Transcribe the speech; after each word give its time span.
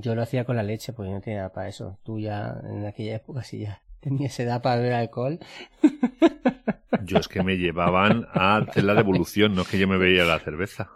yo 0.00 0.14
lo 0.14 0.22
hacía 0.22 0.44
con 0.44 0.56
la 0.56 0.62
leche 0.62 0.92
porque 0.92 1.12
no 1.12 1.20
tenía 1.20 1.40
edad 1.40 1.52
para 1.52 1.68
eso. 1.68 1.98
Tú 2.02 2.18
ya 2.18 2.60
en 2.64 2.86
aquella 2.86 3.16
época 3.16 3.42
sí 3.42 3.60
ya 3.60 3.82
tenías 4.00 4.38
edad 4.40 4.62
para 4.62 4.76
beber 4.76 4.94
alcohol. 4.94 5.38
Yo 7.04 7.18
es 7.18 7.28
que 7.28 7.42
me 7.42 7.56
llevaban 7.56 8.26
a 8.32 8.56
hacer 8.56 8.84
la 8.84 8.94
devolución, 8.94 9.54
no 9.54 9.62
es 9.62 9.68
que 9.68 9.78
yo 9.78 9.88
me 9.88 9.98
veía 9.98 10.24
la 10.24 10.38
cerveza. 10.38 10.90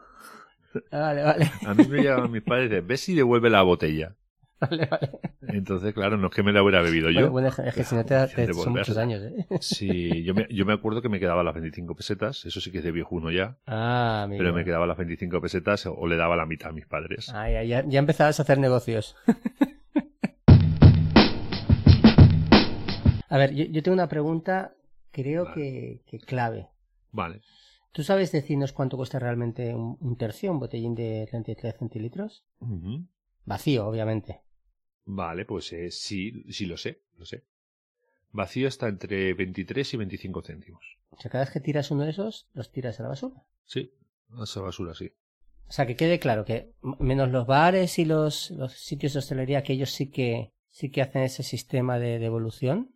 Vale, 0.91 1.23
vale, 1.23 1.51
A 1.66 1.74
mí 1.74 1.87
me 1.87 2.01
llevaban 2.01 2.30
mis 2.30 2.43
padres 2.43 2.70
decían, 2.70 2.87
ves 2.87 3.01
si 3.01 3.15
devuelve 3.15 3.51
la 3.51 3.62
botella. 3.62 4.15
vale, 4.71 4.87
vale. 4.87 5.11
Entonces, 5.43 5.93
claro, 5.95 6.16
no 6.16 6.29
es 6.29 6.34
que 6.34 6.43
me 6.43 6.52
la 6.52 6.62
hubiera 6.62 6.83
bebido 6.83 7.11
yo. 7.11 7.30
Bueno, 7.30 7.48
es 7.48 7.75
que 7.75 7.84
si 7.84 7.95
no 7.95 8.05
te, 8.05 8.15
da- 8.15 8.27
te- 8.29 8.52
son 8.55 8.73
muchos 8.73 8.97
años, 8.97 9.23
¿eh? 9.23 9.47
Sí, 9.61 10.23
yo 10.25 10.35
me, 10.35 10.47
yo 10.51 10.65
me 10.65 10.73
acuerdo 10.73 11.02
que 11.02 11.09
me 11.09 11.19
quedaba 11.21 11.43
las 11.43 11.55
25 11.55 11.95
pesetas, 11.97 12.45
eso 12.45 12.61
sí 12.61 12.71
que 12.71 12.79
es 12.79 12.85
de 12.85 12.93
viejuno 12.93 13.30
ya, 13.30 13.59
Ah, 13.66 14.23
amigo. 14.25 14.38
pero 14.38 14.52
me 14.55 14.65
quedaba 14.65 14.87
las 14.87 14.97
25 14.97 15.41
pesetas 15.41 15.85
o 15.87 16.07
le 16.07 16.16
daba 16.16 16.37
la 16.37 16.47
mitad 16.47 16.71
a 16.71 16.73
mis 16.73 16.87
padres. 16.87 17.29
Ah, 17.35 17.51
ya, 17.51 17.62
ya, 17.65 17.85
ya 17.87 17.98
empezabas 17.98 18.38
a 18.38 18.43
hacer 18.45 18.59
negocios. 18.59 19.16
a 23.29 23.38
ver, 23.38 23.54
yo, 23.54 23.65
yo 23.65 23.82
tengo 23.82 23.95
una 23.95 24.09
pregunta, 24.09 24.74
creo 25.10 25.45
Vale. 25.45 25.54
que, 25.54 26.02
que 26.07 26.19
clave. 26.19 26.69
Vale. 27.10 27.41
¿Tú 27.93 28.02
sabes 28.02 28.32
decirnos 28.32 28.73
cuánto 28.73 28.97
cuesta 28.97 29.19
realmente 29.19 29.74
un, 29.74 30.16
tercio, 30.16 30.51
un 30.51 30.59
botellín 30.60 30.95
de 30.95 31.26
33 31.30 31.76
centilitros? 31.79 32.45
Ujú. 32.60 33.07
Vacío, 33.45 33.87
obviamente. 33.87 34.41
Vale, 35.04 35.45
pues 35.45 35.72
eh, 35.72 35.90
sí, 35.90 36.45
sí 36.50 36.66
lo 36.66 36.76
sé, 36.76 37.02
lo 37.16 37.24
sé. 37.24 37.45
Vacío 38.30 38.68
está 38.68 38.88
entre 38.88 39.34
23 39.34 39.95
y 39.95 39.96
25 39.96 40.42
céntimos. 40.42 40.98
O 41.10 41.20
sea, 41.20 41.30
cada 41.30 41.45
vez 41.45 41.52
que 41.52 41.60
tiras 41.60 41.90
uno 41.90 42.04
de 42.04 42.10
esos, 42.10 42.48
los 42.54 42.72
tiras 42.72 42.98
a 42.98 43.02
la 43.02 43.10
basura. 43.10 43.45
Sí, 43.64 43.92
a 44.30 44.45
esa 44.45 44.60
basura 44.60 44.95
sí. 44.95 45.12
O 45.68 45.73
sea, 45.73 45.86
que 45.86 45.96
quede 45.96 46.18
claro 46.18 46.45
que 46.45 46.73
menos 46.82 47.30
los 47.30 47.46
bares 47.46 47.98
y 47.98 48.04
los, 48.04 48.50
los 48.50 48.73
sitios 48.73 49.12
de 49.12 49.20
hostelería, 49.20 49.62
que 49.62 49.74
ellos 49.74 49.90
sí 49.90 50.10
que, 50.10 50.52
sí 50.70 50.90
que 50.90 51.02
hacen 51.02 51.23
ese 51.23 51.42
sistema 51.42 51.98
de 51.98 52.18
devolución. 52.18 52.91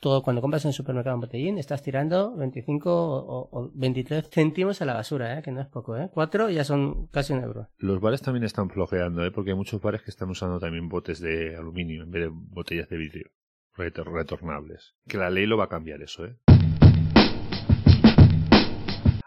Todo, 0.00 0.22
cuando 0.22 0.42
compras 0.42 0.64
en 0.66 0.68
el 0.68 0.74
supermercado 0.74 1.16
un 1.16 1.22
botellín, 1.22 1.56
estás 1.56 1.82
tirando 1.82 2.36
25 2.36 2.90
o, 2.92 3.48
o 3.50 3.70
23 3.74 4.28
céntimos 4.28 4.82
a 4.82 4.84
la 4.84 4.92
basura, 4.92 5.38
¿eh? 5.38 5.42
que 5.42 5.50
no 5.50 5.62
es 5.62 5.66
poco, 5.66 5.96
¿eh? 5.96 6.10
Cuatro 6.12 6.50
ya 6.50 6.62
son 6.62 7.06
casi 7.06 7.32
un 7.32 7.42
euro. 7.42 7.68
Los 7.78 7.98
bares 8.00 8.20
también 8.20 8.44
están 8.44 8.68
flojeando, 8.68 9.24
¿eh? 9.24 9.30
porque 9.30 9.50
hay 9.52 9.56
muchos 9.56 9.80
bares 9.80 10.02
que 10.02 10.10
están 10.10 10.28
usando 10.28 10.58
también 10.60 10.90
botes 10.90 11.20
de 11.20 11.56
aluminio 11.56 12.02
en 12.02 12.10
vez 12.10 12.22
de 12.24 12.30
botellas 12.32 12.88
de 12.90 12.96
vidrio 12.98 13.30
retor- 13.74 14.12
retornables. 14.12 14.94
Que 15.08 15.16
la 15.16 15.30
ley 15.30 15.46
lo 15.46 15.56
va 15.56 15.64
a 15.64 15.68
cambiar 15.68 16.02
eso, 16.02 16.26
¿eh? 16.26 16.36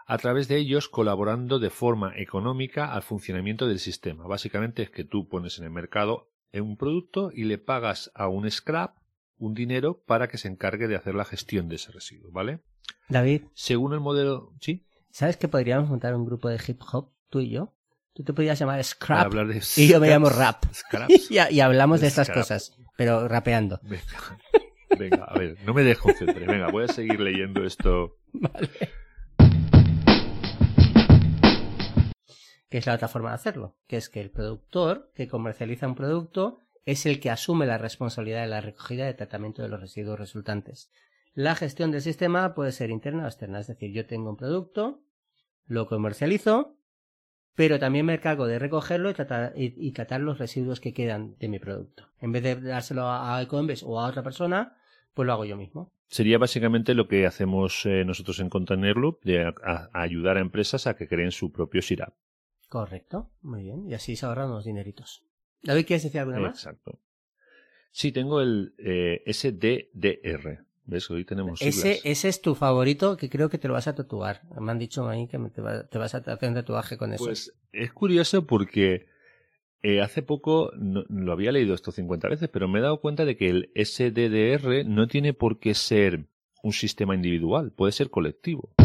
A 0.06 0.18
través 0.18 0.46
de 0.46 0.58
ellos 0.58 0.88
colaborando 0.88 1.58
de 1.58 1.70
forma 1.70 2.12
económica 2.16 2.92
al 2.94 3.02
funcionamiento 3.02 3.66
del 3.66 3.80
sistema. 3.80 4.28
Básicamente 4.28 4.82
es 4.84 4.90
que 4.90 5.02
tú 5.02 5.26
pones 5.28 5.58
en 5.58 5.64
el 5.64 5.70
mercado 5.70 6.30
un 6.54 6.76
producto 6.76 7.32
y 7.34 7.44
le 7.44 7.58
pagas 7.58 8.12
a 8.14 8.28
un 8.28 8.48
scrap 8.48 8.94
un 9.38 9.54
dinero 9.54 10.02
para 10.06 10.28
que 10.28 10.38
se 10.38 10.48
encargue 10.48 10.88
de 10.88 10.96
hacer 10.96 11.14
la 11.14 11.24
gestión 11.24 11.68
de 11.68 11.76
ese 11.76 11.92
residuo, 11.92 12.30
¿vale? 12.32 12.60
David, 13.08 13.42
Según 13.54 13.92
el 13.92 14.00
modelo, 14.00 14.52
sí, 14.60 14.86
¿sabes 15.10 15.36
que 15.36 15.48
podríamos 15.48 15.88
montar 15.88 16.14
un 16.14 16.24
grupo 16.24 16.48
de 16.48 16.60
hip 16.66 16.80
hop, 16.92 17.12
tú 17.28 17.40
y 17.40 17.50
yo? 17.50 17.72
Tú 18.12 18.24
te 18.24 18.32
podrías 18.32 18.58
llamar 18.58 18.82
Scrap 18.82 19.30
de 19.32 19.62
y 19.76 19.88
yo 19.88 20.00
me 20.00 20.08
llamo 20.08 20.28
scraps- 20.28 20.36
Rap. 20.38 20.74
scraps. 20.74 21.30
y, 21.30 21.54
y 21.54 21.60
hablamos 21.60 22.00
de 22.00 22.06
estas 22.06 22.30
cosas, 22.30 22.74
pero 22.96 23.28
rapeando. 23.28 23.78
Venga, 23.82 24.38
venga, 24.98 25.24
a 25.24 25.38
ver, 25.38 25.58
no 25.66 25.74
me 25.74 25.82
desconcentre. 25.82 26.46
Venga, 26.46 26.68
voy 26.70 26.84
a 26.84 26.88
seguir 26.88 27.20
leyendo 27.20 27.62
esto. 27.64 28.16
Vale. 28.32 28.70
Que 32.68 32.78
es 32.78 32.86
la 32.86 32.94
otra 32.94 33.08
forma 33.08 33.28
de 33.30 33.34
hacerlo, 33.36 33.76
que 33.86 33.96
es 33.96 34.08
que 34.08 34.20
el 34.20 34.30
productor 34.30 35.12
que 35.14 35.28
comercializa 35.28 35.86
un 35.86 35.94
producto 35.94 36.58
es 36.86 37.04
el 37.04 37.20
que 37.20 37.30
asume 37.30 37.66
la 37.66 37.76
responsabilidad 37.78 38.40
de 38.42 38.46
la 38.48 38.60
recogida 38.62 39.10
y 39.10 39.14
tratamiento 39.14 39.60
de 39.62 39.68
los 39.68 39.80
residuos 39.80 40.18
resultantes. 40.18 40.90
La 41.34 41.54
gestión 41.54 41.90
del 41.90 42.00
sistema 42.00 42.54
puede 42.54 42.72
ser 42.72 42.88
interna 42.90 43.24
o 43.24 43.26
externa, 43.26 43.60
es 43.60 43.66
decir, 43.66 43.92
yo 43.92 44.06
tengo 44.06 44.30
un 44.30 44.36
producto, 44.36 45.02
lo 45.66 45.86
comercializo, 45.86 46.76
pero 47.54 47.78
también 47.78 48.06
me 48.06 48.14
encargo 48.14 48.46
de 48.46 48.58
recogerlo 48.58 49.10
y 49.10 49.14
tratar, 49.14 49.52
y, 49.56 49.74
y 49.76 49.92
tratar 49.92 50.20
los 50.20 50.38
residuos 50.38 50.80
que 50.80 50.94
quedan 50.94 51.36
de 51.38 51.48
mi 51.48 51.58
producto. 51.58 52.08
En 52.20 52.32
vez 52.32 52.42
de 52.42 52.54
dárselo 52.60 53.02
a, 53.08 53.36
a 53.36 53.42
Ecoembes 53.42 53.82
o 53.82 54.00
a 54.00 54.06
otra 54.08 54.22
persona, 54.22 54.76
pues 55.12 55.26
lo 55.26 55.32
hago 55.32 55.44
yo 55.44 55.56
mismo. 55.56 55.90
Sería 56.08 56.38
básicamente 56.38 56.94
lo 56.94 57.08
que 57.08 57.26
hacemos 57.26 57.84
eh, 57.84 58.04
nosotros 58.04 58.38
en 58.38 58.48
Container 58.48 58.96
Loop, 58.96 59.22
de 59.24 59.44
a- 59.44 59.54
a- 59.64 59.90
a 59.92 60.02
ayudar 60.02 60.36
a 60.36 60.40
empresas 60.40 60.86
a 60.86 60.94
que 60.94 61.08
creen 61.08 61.32
su 61.32 61.50
propio 61.50 61.82
SIRAP. 61.82 62.14
Correcto, 62.68 63.30
muy 63.42 63.62
bien. 63.64 63.88
Y 63.88 63.94
así 63.94 64.14
se 64.16 64.24
ahorran 64.26 64.50
unos 64.50 64.64
dineritos. 64.64 65.24
David, 65.66 65.86
¿quieres 65.86 66.04
decir 66.04 66.20
alguna 66.20 66.40
más? 66.40 66.54
Exacto. 66.58 66.98
Sí, 67.90 68.12
tengo 68.12 68.40
el 68.40 68.74
eh, 68.78 69.22
SDDR. 69.26 70.64
¿Ves? 70.88 71.10
Hoy 71.10 71.24
tenemos 71.24 71.60
Ese, 71.60 71.94
siglas. 71.94 72.00
ese 72.04 72.28
es 72.28 72.40
tu 72.40 72.54
favorito 72.54 73.16
que 73.16 73.28
creo 73.28 73.48
que 73.48 73.58
te 73.58 73.66
lo 73.66 73.74
vas 73.74 73.88
a 73.88 73.94
tatuar. 73.96 74.42
Me 74.60 74.70
han 74.70 74.78
dicho 74.78 75.08
ahí 75.08 75.26
que 75.26 75.36
me- 75.38 75.50
te, 75.50 75.60
va- 75.60 75.84
te 75.88 75.98
vas 75.98 76.14
a 76.14 76.18
hacer 76.18 76.48
un 76.48 76.54
tatuaje 76.54 76.96
con 76.96 77.12
eso. 77.12 77.24
Pues 77.24 77.52
es 77.72 77.92
curioso 77.92 78.46
porque 78.46 79.06
eh, 79.82 80.00
hace 80.00 80.22
poco 80.22 80.70
no- 80.76 81.04
lo 81.08 81.32
había 81.32 81.50
leído 81.50 81.74
esto 81.74 81.90
50 81.90 82.28
veces, 82.28 82.48
pero 82.52 82.68
me 82.68 82.78
he 82.78 82.82
dado 82.82 83.00
cuenta 83.00 83.24
de 83.24 83.36
que 83.36 83.48
el 83.48 83.72
SDDR 83.74 84.84
no 84.84 85.08
tiene 85.08 85.32
por 85.34 85.58
qué 85.58 85.74
ser 85.74 86.26
un 86.62 86.72
sistema 86.72 87.16
individual, 87.16 87.72
puede 87.72 87.90
ser 87.90 88.08
colectivo. 88.10 88.75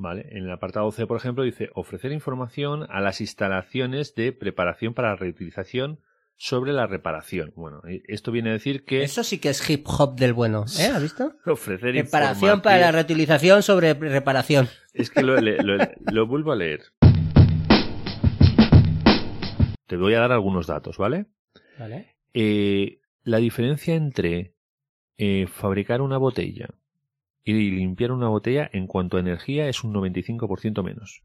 Vale, 0.00 0.28
en 0.30 0.44
el 0.44 0.50
apartado 0.52 0.90
C, 0.92 1.06
por 1.08 1.16
ejemplo, 1.16 1.42
dice 1.42 1.70
ofrecer 1.74 2.12
información 2.12 2.86
a 2.88 3.00
las 3.00 3.20
instalaciones 3.20 4.14
de 4.14 4.32
preparación 4.32 4.94
para 4.94 5.08
la 5.08 5.16
reutilización 5.16 5.98
sobre 6.36 6.72
la 6.72 6.86
reparación. 6.86 7.52
Bueno, 7.56 7.82
esto 8.06 8.30
viene 8.30 8.50
a 8.50 8.52
decir 8.52 8.84
que 8.84 9.02
Eso 9.02 9.24
sí 9.24 9.38
que 9.40 9.48
es 9.48 9.68
hip 9.68 9.84
hop 9.88 10.14
del 10.14 10.34
bueno, 10.34 10.66
¿eh? 10.78 10.86
¿Has 10.94 11.02
visto? 11.02 11.32
ofrecer 11.46 11.92
Reparación 11.96 12.60
para 12.62 12.78
la 12.78 12.92
reutilización 12.92 13.64
sobre 13.64 13.94
reparación. 13.94 14.68
Es 14.94 15.10
que 15.10 15.24
lo, 15.24 15.36
le- 15.40 15.60
lo- 15.64 15.84
lo 16.12 16.26
vuelvo 16.28 16.52
a 16.52 16.56
leer. 16.56 16.82
Te 19.88 19.96
voy 19.96 20.14
a 20.14 20.20
dar 20.20 20.30
algunos 20.32 20.68
datos, 20.68 20.96
¿vale? 20.96 21.26
¿Vale? 21.76 22.14
Eh, 22.34 23.00
la 23.24 23.38
diferencia 23.38 23.94
entre 23.96 24.54
eh, 25.16 25.46
fabricar 25.48 26.02
una 26.02 26.18
botella 26.18 26.68
y 27.44 27.70
limpiar 27.70 28.12
una 28.12 28.28
botella 28.28 28.68
en 28.72 28.86
cuanto 28.86 29.16
a 29.16 29.20
energía 29.20 29.68
es 29.68 29.84
un 29.84 29.94
95% 29.94 30.82
menos. 30.82 31.22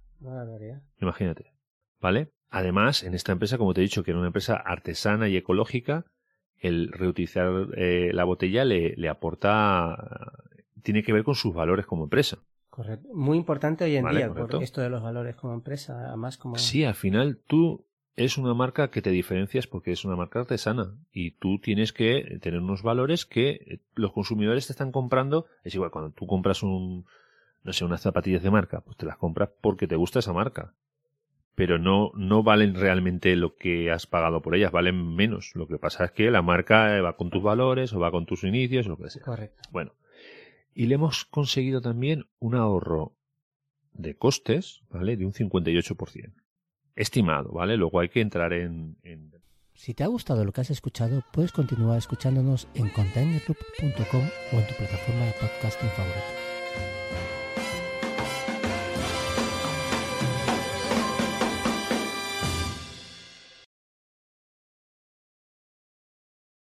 Imagínate. 1.01 1.53
¿Vale? 1.99 2.31
Además, 2.49 3.03
en 3.03 3.13
esta 3.13 3.31
empresa, 3.31 3.57
como 3.57 3.73
te 3.73 3.81
he 3.81 3.83
dicho, 3.83 4.03
que 4.03 4.11
era 4.11 4.19
una 4.19 4.27
empresa 4.27 4.55
artesana 4.55 5.27
y 5.27 5.37
ecológica, 5.37 6.05
el 6.57 6.91
reutilizar 6.91 7.69
eh, 7.75 8.11
la 8.13 8.23
botella 8.23 8.63
le, 8.63 8.95
le 8.95 9.09
aporta. 9.09 10.31
tiene 10.81 11.03
que 11.03 11.13
ver 11.13 11.23
con 11.23 11.35
sus 11.35 11.53
valores 11.53 11.85
como 11.85 12.03
empresa. 12.03 12.37
Correcto. 12.69 13.07
Muy 13.13 13.37
importante 13.37 13.83
hoy 13.83 13.97
en 13.97 14.03
Vale, 14.03 14.19
día, 14.19 14.33
por 14.33 14.63
esto 14.63 14.81
de 14.81 14.89
los 14.89 15.03
valores 15.03 15.35
como 15.35 15.53
empresa, 15.53 16.07
además 16.07 16.37
como... 16.37 16.57
Sí, 16.57 16.83
al 16.83 16.95
final 16.95 17.39
tú 17.45 17.85
es 18.15 18.37
una 18.37 18.53
marca 18.53 18.91
que 18.91 19.01
te 19.01 19.09
diferencias 19.09 19.67
porque 19.67 19.91
es 19.91 20.05
una 20.05 20.15
marca 20.15 20.39
artesana 20.39 20.95
y 21.11 21.31
tú 21.31 21.59
tienes 21.59 21.93
que 21.93 22.39
tener 22.41 22.59
unos 22.59 22.83
valores 22.83 23.25
que 23.25 23.49
eh, 23.49 23.79
los 23.95 24.11
consumidores 24.11 24.67
te 24.67 24.73
están 24.73 24.91
comprando. 24.91 25.47
Es 25.63 25.73
igual 25.73 25.91
cuando 25.91 26.11
tú 26.11 26.27
compras 26.27 26.63
un, 26.63 27.05
no 27.63 27.73
sé, 27.73 27.85
unas 27.85 28.01
zapatillas 28.01 28.43
de 28.43 28.51
marca, 28.51 28.81
pues 28.81 28.97
te 28.97 29.05
las 29.05 29.17
compras 29.17 29.49
porque 29.61 29.87
te 29.87 29.95
gusta 29.95 30.19
esa 30.19 30.33
marca. 30.33 30.73
Pero 31.55 31.77
no, 31.77 32.11
no 32.15 32.41
valen 32.41 32.75
realmente 32.75 33.35
lo 33.35 33.55
que 33.55 33.91
has 33.91 34.07
pagado 34.07 34.41
por 34.41 34.55
ellas, 34.55 34.71
valen 34.71 35.15
menos. 35.15 35.51
Lo 35.55 35.67
que 35.67 35.77
pasa 35.77 36.05
es 36.05 36.11
que 36.11 36.31
la 36.31 36.41
marca 36.41 36.97
eh, 36.97 37.01
va 37.01 37.15
con 37.15 37.29
tus 37.29 37.43
valores 37.43 37.93
o 37.93 37.99
va 37.99 38.11
con 38.11 38.25
tus 38.25 38.43
inicios, 38.43 38.87
lo 38.87 38.97
que 38.97 39.09
sea. 39.09 39.23
Correcto. 39.23 39.61
Bueno, 39.71 39.93
y 40.73 40.87
le 40.87 40.95
hemos 40.95 41.25
conseguido 41.25 41.81
también 41.81 42.25
un 42.39 42.55
ahorro 42.55 43.15
de 43.91 44.15
costes, 44.15 44.81
¿vale? 44.89 45.15
De 45.15 45.25
un 45.25 45.33
58%. 45.33 46.33
Estimado, 46.95 47.51
¿vale? 47.51 47.77
Luego 47.77 47.99
hay 47.99 48.09
que 48.09 48.21
entrar 48.21 48.53
en... 48.53 48.97
Si 49.73 49.93
te 49.93 50.03
ha 50.03 50.07
gustado 50.07 50.45
lo 50.45 50.51
que 50.51 50.61
has 50.61 50.69
escuchado, 50.69 51.23
puedes 51.33 51.51
continuar 51.51 51.97
escuchándonos 51.97 52.67
en 52.75 52.89
containerloop.com 52.89 54.29
o 54.51 54.59
en 54.59 54.67
tu 54.67 54.73
plataforma 54.75 55.25
de 55.25 55.33
podcasting 55.33 55.89
favorita. 55.89 57.42